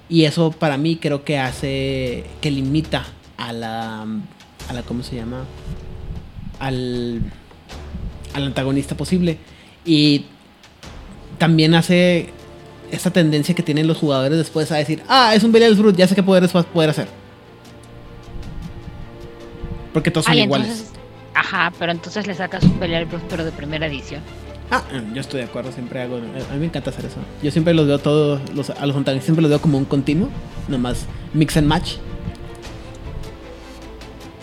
[0.08, 3.06] Y eso para mí creo que hace, que limita
[3.38, 5.46] a la, a la ¿cómo se llama?
[6.60, 7.22] Al,
[8.34, 9.38] al antagonista posible.
[9.84, 10.26] Y
[11.40, 12.30] también hace
[12.92, 16.08] esta tendencia que tienen los jugadores después a decir, ah, es un Belial Brute, ya
[16.08, 17.08] sé qué poderes vas a poder hacer.
[19.94, 20.68] Porque todos son iguales.
[20.70, 20.94] entonces,
[21.34, 24.22] ajá, pero entonces le sacas un Belial Brute, pero de primera edición.
[24.70, 26.16] Ah, yo estoy de acuerdo, siempre hago.
[26.16, 27.18] A mí me encanta hacer eso.
[27.44, 30.30] Yo siempre los veo todos, los, a los antagonistas siempre los veo como un continuo,
[30.70, 31.96] nomás mix and match.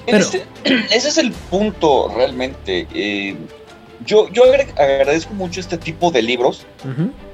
[0.05, 0.45] Pero- Ese,
[0.95, 2.87] ese es el punto realmente.
[2.93, 3.37] eh,
[4.05, 6.67] yo yo agra- agradezco mucho este tipo de libros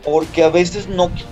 [0.05, 1.25] porque a veces no qui-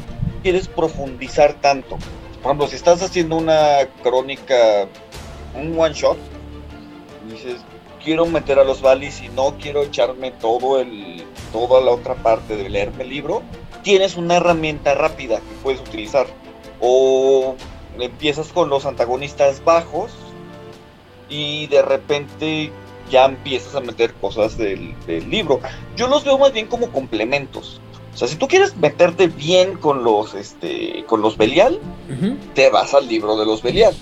[0.42, 1.96] quieres profundizar tanto.
[2.42, 4.88] Por ejemplo, si estás haciendo una crónica,
[5.54, 6.18] un one shot,
[7.30, 7.60] dices,
[8.02, 12.56] quiero meter a los valis y no quiero echarme todo el, toda la otra parte
[12.56, 13.42] de leerme el libro,
[13.84, 16.26] tienes una herramienta rápida que puedes utilizar.
[16.80, 17.54] O
[17.98, 20.10] empiezas con los antagonistas bajos
[21.28, 22.72] y de repente
[23.12, 25.60] ya empiezas a meter cosas del, del libro.
[25.96, 27.80] Yo los veo más bien como complementos.
[28.12, 31.78] O sea, si tú quieres meterte bien con los, este, con los Belial,
[32.54, 33.94] te vas al libro de los Belial.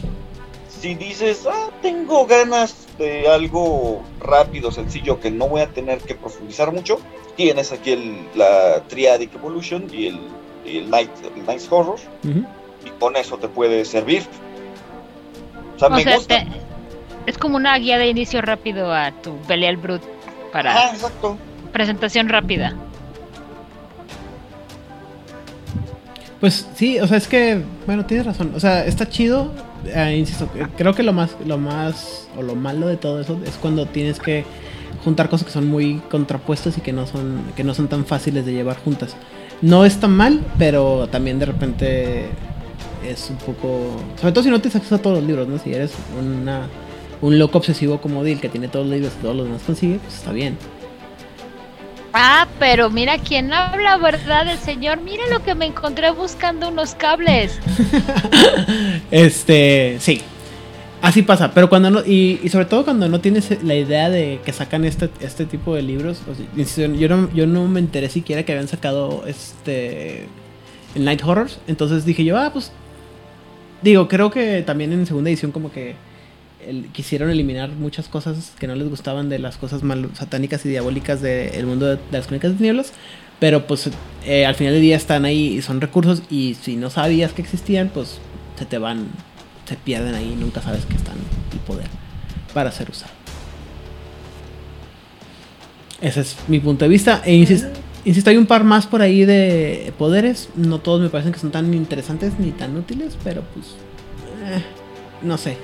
[0.68, 6.14] Si dices, ah, tengo ganas de algo rápido, sencillo, que no voy a tener que
[6.14, 6.98] profundizar mucho,
[7.36, 10.20] tienes aquí el, la Triadic Evolution y el,
[10.64, 14.22] y el Night, el Night Horror, y con eso te puede servir.
[15.76, 16.38] O sea, O me sea, gusta.
[16.44, 16.69] te-
[17.30, 20.06] es como una guía de inicio rápido a tu Belial Brute
[20.52, 21.36] para Ajá, exacto.
[21.72, 22.74] presentación rápida.
[26.40, 28.52] Pues sí, o sea, es que, bueno, tienes razón.
[28.54, 29.52] O sea, está chido.
[29.84, 33.56] eh, insisto, creo que lo más, lo más, o lo malo de todo eso es
[33.56, 34.44] cuando tienes que
[35.04, 38.46] juntar cosas que son muy contrapuestas y que no son, que no son tan fáciles
[38.46, 39.16] de llevar juntas.
[39.62, 42.26] No es tan mal, pero también de repente
[43.06, 45.58] es un poco, sobre todo si no tienes acceso a todos los libros, ¿no?
[45.58, 46.62] Si eres una,
[47.20, 49.98] un loco obsesivo como Dil que tiene todos los libros y todos los demás consigue,
[49.98, 50.56] pues está bien.
[52.12, 54.48] Ah, pero mira quién habla, ¿verdad?
[54.48, 57.58] El señor, mira lo que me encontré buscando unos cables.
[59.10, 60.22] Este, sí.
[61.02, 64.40] Así pasa, pero cuando no, y, y sobre todo cuando no tienes la idea de
[64.44, 68.10] que sacan este, este tipo de libros, o sea, yo no, yo no me enteré
[68.10, 70.26] siquiera que habían sacado este
[70.94, 72.70] el Night Horrors, entonces dije yo, ah, pues
[73.80, 75.94] digo, creo que también en segunda edición como que
[76.66, 80.68] el- quisieron eliminar muchas cosas que no les gustaban de las cosas mal satánicas y
[80.68, 82.92] diabólicas del mundo de, de las crónicas de tinieblas,
[83.38, 83.90] pero pues
[84.26, 87.42] eh, al final del día están ahí y son recursos y si no sabías que
[87.42, 88.18] existían, pues
[88.58, 89.06] se te van,
[89.66, 91.16] se pierden ahí, nunca sabes que están
[91.52, 91.86] el poder
[92.52, 93.12] para ser usado.
[96.00, 97.22] Ese es mi punto de vista.
[97.24, 97.68] E insisto,
[98.04, 100.48] insisto, hay un par más por ahí de poderes.
[100.56, 103.66] No todos me parecen que son tan interesantes ni tan útiles, pero pues.
[104.46, 104.62] eh,
[105.22, 105.56] no sé.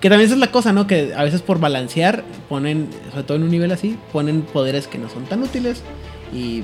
[0.00, 0.86] Que también esa es la cosa, ¿no?
[0.86, 4.98] Que a veces por balancear ponen, sobre todo en un nivel así, ponen poderes que
[4.98, 5.82] no son tan útiles.
[6.32, 6.62] Y.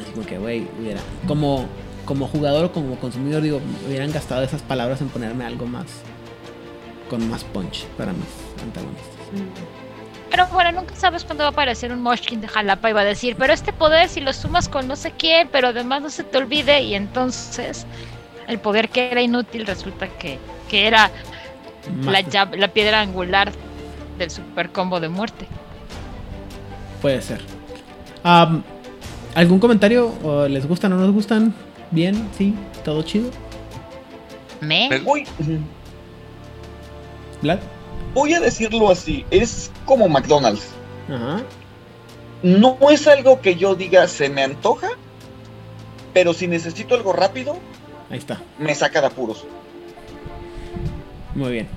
[0.00, 1.00] Así como que, güey, hubiera.
[1.26, 1.66] Como,
[2.06, 5.86] como jugador o como consumidor, digo, hubieran gastado esas palabras en ponerme algo más.
[7.10, 9.20] Con más punch para mis antagonistas.
[10.30, 13.04] Pero bueno, nunca sabes cuándo va a aparecer un Moshkin de Jalapa y va a
[13.04, 16.22] decir, pero este poder si lo sumas con no sé quién, pero además no se
[16.22, 17.84] te olvide y entonces
[18.46, 21.10] el poder que era inútil resulta que, que era
[22.04, 23.52] la, Más- llave- la piedra angular
[24.18, 25.46] del super combo de muerte.
[27.02, 27.40] Puede ser.
[29.34, 30.12] ¿Algún comentario?
[30.22, 31.54] ¿O ¿Les gustan o no les gustan?
[31.90, 33.30] Bien, sí, todo chido.
[34.60, 34.88] ¿Me?
[34.90, 35.24] Me- Voy,
[37.42, 37.58] Vlad.
[38.14, 40.68] voy a decirlo así, es como McDonald's.
[41.08, 41.40] Ajá.
[42.42, 44.88] No es algo que yo diga se me antoja,
[46.12, 47.56] pero si necesito algo rápido,
[48.10, 48.40] Ahí está.
[48.58, 49.44] me saca de apuros.
[51.34, 51.68] Muy bien.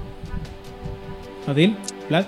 [1.47, 1.75] Odil,
[2.09, 2.25] Vlad.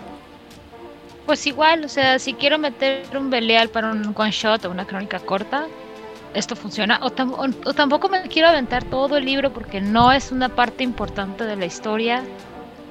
[1.26, 4.86] Pues igual, o sea, si quiero meter un Belial para un one shot o una
[4.86, 5.66] crónica corta,
[6.36, 7.00] esto funciona.
[7.02, 7.34] O, tam-
[7.66, 11.56] o- tampoco me quiero aventar todo el libro porque no es una parte importante de
[11.56, 12.24] la historia.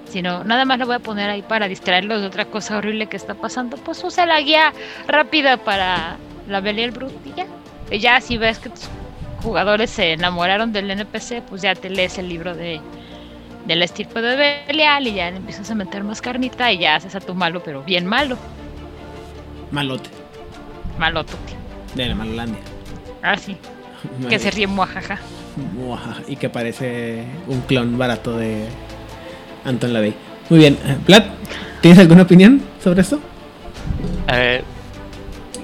[0.07, 3.17] sino nada más lo voy a poner ahí para distraerlos de otra cosa horrible que
[3.17, 4.73] está pasando, pues usa la guía
[5.09, 6.17] rápida para
[6.47, 7.47] la Belial Brut y ya.
[7.91, 8.89] Y ya si ves que tus
[9.43, 12.81] jugadores se enamoraron del NPC, pues ya te lees el libro de
[13.67, 17.15] del estirpe de Belial y ya le empiezas a meter más carnita y ya haces
[17.15, 18.37] a tu malo, pero bien malo.
[19.71, 20.11] Malote.
[20.99, 21.33] Malote.
[21.95, 22.61] De la Malolandia.
[23.23, 23.57] Ah, sí.
[24.29, 25.19] Que se ríe muajaja.
[25.75, 28.67] Muajaja, Y que parece un clon barato de
[29.65, 30.15] Anton LaVey.
[30.51, 30.79] Muy bien.
[30.85, 31.25] eh, Plat,
[31.81, 33.19] ¿tienes alguna opinión sobre esto?
[34.29, 34.63] Eh,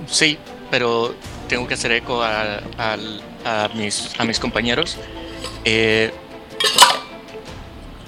[0.06, 0.38] sí,
[0.70, 1.14] pero
[1.48, 4.96] tengo que hacer eco a, al- a mis, a mis compañeros.
[5.66, 6.10] Eh,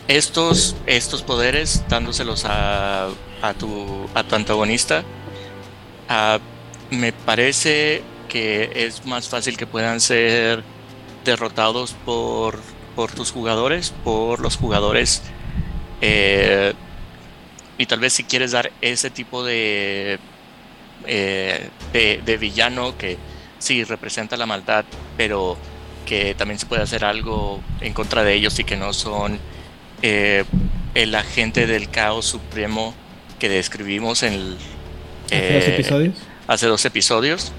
[0.08, 3.08] estos, estos poderes, dándoselos a,
[3.40, 5.06] a, tu, a tu antagonista,
[6.90, 10.64] me parece que es más fácil que puedan ser
[11.24, 12.60] derrotados por,
[12.94, 15.22] por tus jugadores, por los jugadores.
[16.00, 16.74] eh,
[17.78, 20.20] y tal vez si quieres dar ese tipo de,
[21.06, 23.18] eh, de, de villano que
[23.58, 24.86] sí representa la maldad,
[25.16, 25.62] pero
[26.04, 29.42] que también se puede hacer algo en contra de ellos y que no son
[30.02, 30.44] eh,
[30.94, 32.94] el agente del caos supremo
[33.38, 34.56] que describimos en el,
[35.32, 36.14] Hace dos eh, episodios.
[36.46, 37.52] hace dos episodios,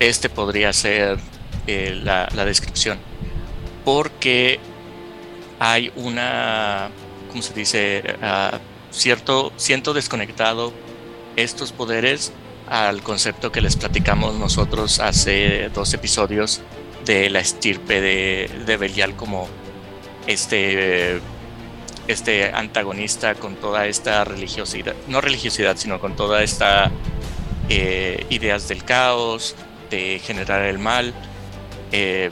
[0.00, 1.18] este podría ser
[1.66, 2.98] eh, la, la descripción.
[3.84, 4.58] Porque
[5.58, 6.90] hay una,
[7.28, 8.02] ¿cómo se dice?
[8.22, 8.58] Ah,
[8.90, 10.72] cierto, siento desconectado
[11.36, 12.32] estos poderes
[12.68, 16.62] al concepto que les platicamos nosotros hace dos episodios
[17.04, 19.48] de la estirpe de, de Belial como
[20.26, 21.20] este,
[22.08, 26.90] este antagonista con toda esta religiosidad, no religiosidad, sino con toda esta
[27.68, 29.54] eh, ideas del caos,
[29.90, 31.14] de generar el mal.
[31.92, 32.30] Eh,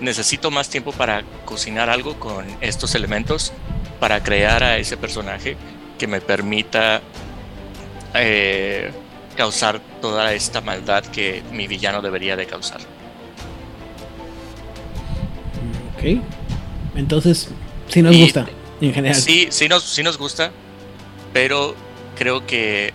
[0.00, 3.52] necesito más tiempo para cocinar algo con estos elementos,
[3.98, 5.56] para crear a ese personaje
[5.98, 7.00] que me permita
[8.14, 8.92] eh,
[9.36, 12.80] causar toda esta maldad que mi villano debería de causar.
[15.96, 16.20] Ok.
[16.94, 17.48] Entonces,
[17.88, 18.46] sí nos Y- gusta,
[18.80, 19.20] en general.
[19.20, 20.50] Sí, sí nos, sí nos gusta,
[21.32, 21.74] pero
[22.16, 22.92] creo que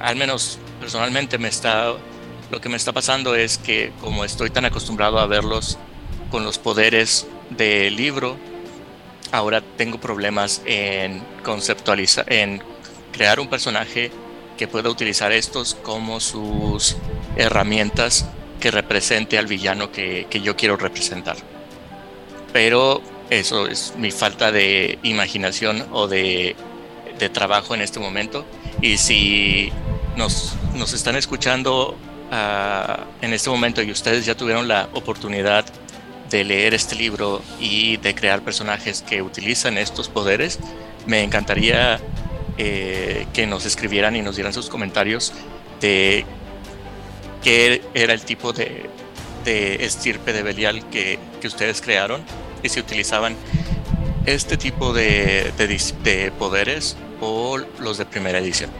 [0.00, 1.94] al menos personalmente me está
[2.50, 5.78] lo que me está pasando es que como estoy tan acostumbrado a verlos
[6.30, 8.36] con los poderes del libro,
[9.30, 12.62] ahora tengo problemas en conceptualizar, en
[13.10, 14.10] crear un personaje
[14.58, 16.96] que pueda utilizar estos como sus
[17.36, 18.26] herramientas
[18.60, 21.36] que represente al villano que, que yo quiero representar.
[22.52, 26.56] Pero eso es mi falta de imaginación o de,
[27.32, 28.44] trabajo en este momento.
[28.80, 29.70] Y si
[30.16, 30.56] nos,
[30.92, 31.96] están escuchando
[32.32, 35.64] ah, en este momento y ustedes ya tuvieron la oportunidad
[36.30, 40.58] de leer este libro y de crear personajes que utilizan estos poderes,
[41.06, 42.00] me encantaría
[42.58, 45.32] eh, que nos escribieran y nos dieran sus comentarios
[45.80, 46.24] de
[47.42, 48.90] qué era el tipo de,
[49.44, 52.22] de estirpe de Belial que, que ustedes crearon
[52.62, 53.36] y si utilizaban
[54.26, 55.66] este tipo de, de
[56.04, 58.70] de poderes o los de primera edición.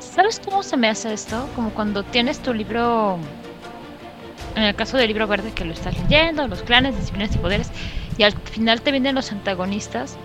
[0.00, 1.48] ¿Sabes cómo se me hace esto?
[1.54, 3.18] Como cuando tienes tu libro,
[4.54, 7.70] en el caso del libro verde que lo estás leyendo, los clanes, disciplinas y poderes,
[8.16, 10.16] y al final te vienen los antagonistas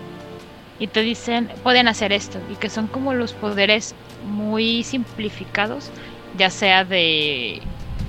[0.78, 5.90] y te dicen, pueden hacer esto, y que son como los poderes muy simplificados,
[6.38, 7.60] ya sea de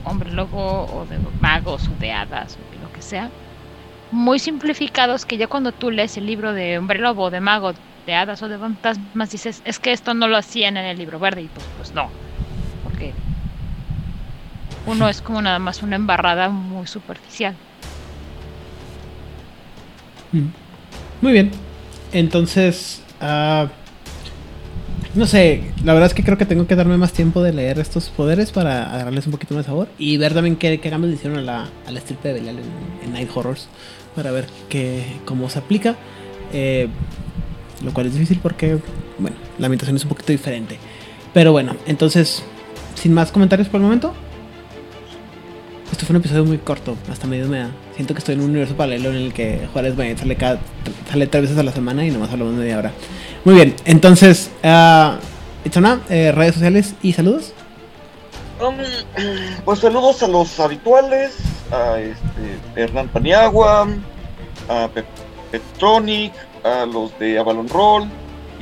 [0.03, 3.29] hombre lobo o de magos o de hadas o de lo que sea,
[4.11, 7.73] muy simplificados que ya cuando tú lees el libro de hombre lobo, de mago,
[8.05, 11.19] de hadas o de fantasmas, dices, es que esto no lo hacían en el libro
[11.19, 12.09] verde, y pues, pues no,
[12.83, 13.13] porque
[14.85, 17.55] uno es como nada más una embarrada muy superficial.
[20.31, 20.47] Mm.
[21.21, 21.51] Muy bien.
[22.11, 23.67] Entonces, ah,
[25.15, 27.79] no sé, la verdad es que creo que tengo que darme más tiempo de leer
[27.79, 31.17] estos poderes para agarrarles un poquito más sabor y ver también qué, qué cambios le
[31.17, 32.57] hicieron a la, a la estirpe de Belial
[33.03, 33.67] en, Night Horrors
[34.15, 35.95] para ver qué, cómo se aplica.
[36.51, 36.87] Eh,
[37.83, 38.77] lo cual es difícil porque,
[39.19, 40.77] bueno, la ambientación es un poquito diferente.
[41.33, 42.43] Pero bueno, entonces,
[42.95, 44.13] sin más comentarios por el momento.
[45.91, 47.69] Esto fue un episodio muy corto, hasta medio me da.
[47.95, 50.59] Siento que estoy en un universo paralelo en el que Juárez sale, cada,
[51.09, 52.91] sale tres veces a la semana y nomás hablamos media hora.
[53.45, 55.17] Muy bien, entonces, uh,
[55.65, 57.53] Itzona, eh, redes sociales y saludos.
[58.61, 58.75] Um,
[59.65, 61.35] pues saludos a los habituales,
[61.71, 63.87] a este Hernán Paniagua,
[64.69, 65.03] a Pe-
[65.51, 66.31] Petronic,
[66.63, 68.07] a los de Avalon Roll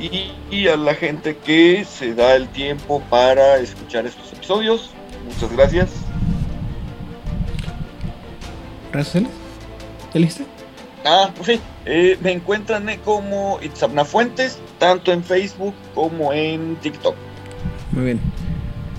[0.00, 4.90] y, y a la gente que se da el tiempo para escuchar estos episodios.
[5.24, 5.90] Muchas gracias.
[8.90, 9.30] ¿Redes sociales?
[10.12, 10.44] ¿Ya listo?
[11.04, 16.76] Ah, pues sí, eh, me encuentran eh, como Itzabna Fuentes, tanto en Facebook como en
[16.76, 17.14] TikTok.
[17.92, 18.20] Muy bien.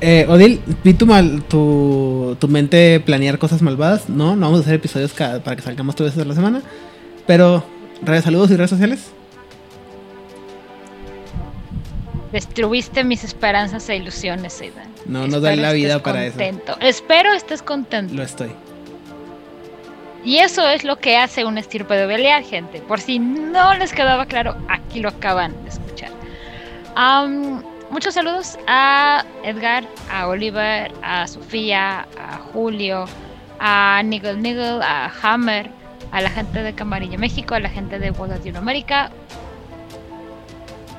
[0.02, 4.10] Eh, Odil, vi tu, mal, tu, tu mente planear cosas malvadas.
[4.10, 6.62] No, no vamos a hacer episodios cada- para que salgamos tres veces a la semana.
[7.26, 7.64] Pero,
[8.02, 9.12] redes saludos y redes sociales.
[12.34, 14.88] Destruiste mis esperanzas e ilusiones, Aidan.
[15.06, 16.38] No nos da la vida para eso.
[16.38, 16.76] contento.
[16.82, 18.14] Espero estés contento.
[18.14, 18.50] Lo estoy.
[20.26, 22.80] Y eso es lo que hace un estirpe de Belial, gente.
[22.80, 26.12] Por si no les quedaba claro, aquí lo acaban de escuchar.
[26.96, 33.06] Am, muchos saludos a Edgar, a Oliver, a Sofía, a Julio,
[33.60, 35.70] a Niggle Niggle, a Hammer,
[36.12, 39.12] a la gente de Camarilla México, a la gente de World Latinoamérica,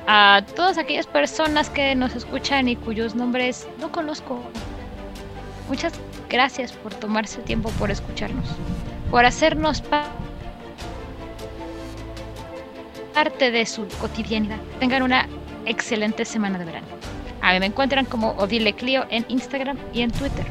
[0.05, 4.39] a todas aquellas personas que nos escuchan y cuyos nombres no conozco.
[5.67, 5.93] Muchas
[6.29, 8.45] gracias por tomarse tiempo por escucharnos
[9.11, 10.09] por hacernos pa-
[13.13, 14.57] parte de su cotidianidad.
[14.79, 15.27] Tengan una
[15.65, 16.87] excelente semana de verano.
[17.41, 20.45] A mí me encuentran como Odile Clio en Instagram y en Twitter.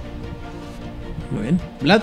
[1.31, 1.61] Muy bien.
[1.81, 2.03] Vlad.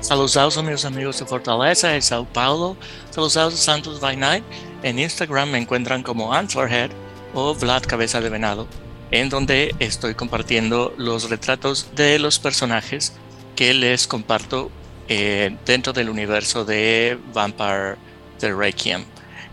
[0.00, 2.76] Saludos a mis amigos de Fortaleza y Sao Paulo.
[3.10, 4.44] Saludos a Santos by Night.
[4.82, 6.90] En Instagram me encuentran como Answerhead
[7.34, 8.66] o Vlad Cabeza de Venado,
[9.10, 13.12] en donde estoy compartiendo los retratos de los personajes
[13.56, 14.70] que les comparto
[15.08, 17.96] eh, dentro del universo de Vampire
[18.38, 19.04] the Requiem.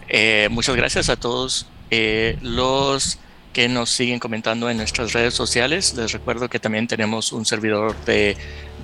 [0.09, 3.17] Eh, muchas gracias a todos eh, los
[3.53, 5.93] que nos siguen comentando en nuestras redes sociales.
[5.95, 8.35] Les recuerdo que también tenemos un servidor de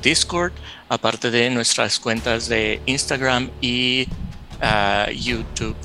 [0.01, 0.53] Discord,
[0.87, 4.07] aparte de nuestras cuentas de Instagram y
[4.61, 5.75] ah, YouTube.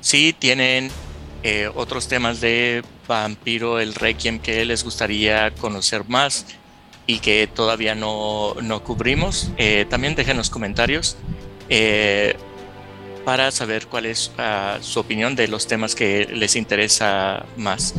[0.00, 0.90] Si tienen
[1.74, 6.46] otros temas de Vampiro el Requiem que les gustaría conocer más
[7.08, 11.16] y que todavía no, no cubrimos, eh, también dejen los comentarios
[11.70, 12.36] eh,
[13.24, 17.94] para saber cuál es ah, su opinión de los temas que les interesa más.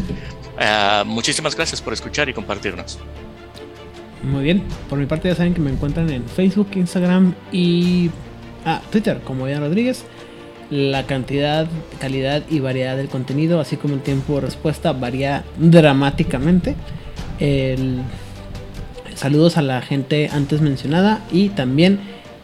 [0.59, 2.99] Ah, muchísimas gracias por escuchar y compartirnos.
[4.21, 4.63] Muy bien.
[4.89, 8.11] Por mi parte ya saben que me encuentran en Facebook, Instagram y
[8.63, 10.03] ah, Twitter como Ian Rodríguez.
[10.69, 11.67] La cantidad,
[11.99, 16.75] calidad y variedad del contenido, así como el tiempo de respuesta, varía dramáticamente.
[17.39, 18.03] El-
[19.19, 21.99] Saludos a la gente antes mencionada y también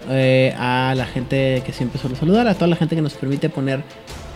[0.10, 3.50] eh, a la gente que siempre suelo saludar, a toda la gente que nos permite
[3.50, 3.82] poner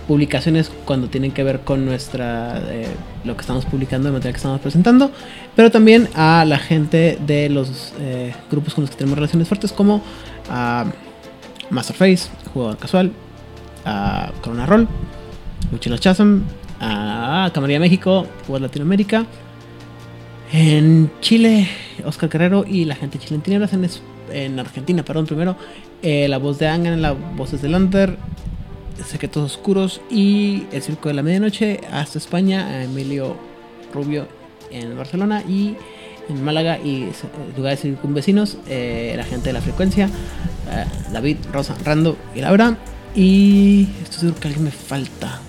[0.07, 2.87] publicaciones cuando tienen que ver con nuestra eh,
[3.25, 5.11] lo que estamos publicando, el material que estamos presentando,
[5.53, 9.73] pero también a la gente de los eh, grupos con los que tenemos relaciones fuertes
[9.73, 10.01] como
[10.49, 10.85] a
[11.69, 13.11] Masterface, Jugador Casual,
[13.83, 14.87] a Corona Roll,
[15.73, 16.43] Mochila Chasm,
[16.79, 19.25] a Camarilla México, Jugador Latinoamérica,
[20.51, 21.67] en Chile,
[22.05, 23.41] Oscar Guerrero y la gente de Chile
[24.31, 25.55] en Argentina, perdón, primero,
[26.01, 28.17] eh, la voz de Angan, la voces de Lander,
[29.05, 33.35] Secretos Oscuros y El Circo de la Medianoche, hasta España, Emilio
[33.93, 34.27] Rubio
[34.71, 35.75] en Barcelona y
[36.29, 37.13] en Málaga y eh,
[37.57, 42.77] lugares circunvecinos, eh, la gente de la frecuencia, eh, David, Rosa, Rando y Laura.
[43.15, 45.39] Y estoy seguro que alguien me falta.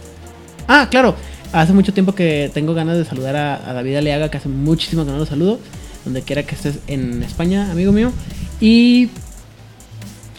[0.66, 1.14] Ah, claro.
[1.52, 5.10] Hace mucho tiempo que tengo ganas de saludar a, David Aleaga, que hace muchísimo que
[5.10, 5.58] no lo saludo.
[6.04, 8.12] Donde quiera que estés en España, amigo mío.
[8.60, 9.08] Y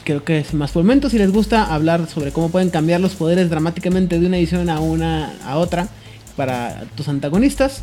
[0.06, 1.10] creo que es más por momento.
[1.10, 4.80] Si les gusta hablar sobre cómo pueden cambiar los poderes dramáticamente de una edición a
[4.80, 5.90] una a otra
[6.38, 7.82] para tus antagonistas.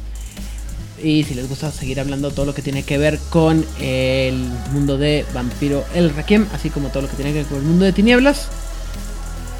[1.02, 4.34] Y si les gusta seguir hablando todo lo que tiene que ver con el
[4.72, 7.64] mundo de Vampiro el Requiem, así como todo lo que tiene que ver con el
[7.64, 8.48] mundo de tinieblas,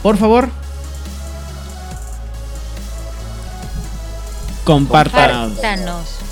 [0.03, 0.49] por favor,
[4.69, 6.28] compártanos.